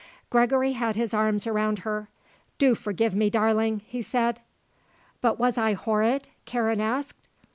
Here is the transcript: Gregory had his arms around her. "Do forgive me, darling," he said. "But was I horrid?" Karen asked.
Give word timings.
Gregory 0.31 0.71
had 0.71 0.95
his 0.95 1.13
arms 1.13 1.45
around 1.45 1.77
her. 1.85 2.09
"Do 2.57 2.73
forgive 2.73 3.13
me, 3.13 3.29
darling," 3.29 3.83
he 3.85 4.01
said. 4.01 4.41
"But 5.21 5.37
was 5.37 5.59
I 5.59 5.73
horrid?" 5.73 6.27
Karen 6.45 6.81
asked. 6.81 7.27